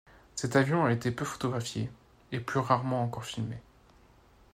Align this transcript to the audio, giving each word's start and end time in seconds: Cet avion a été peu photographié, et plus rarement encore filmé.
Cet 0.33 0.55
avion 0.55 0.83
a 0.83 0.91
été 0.91 1.11
peu 1.11 1.25
photographié, 1.25 1.91
et 2.31 2.39
plus 2.39 2.57
rarement 2.59 3.03
encore 3.03 3.23
filmé. 3.23 3.57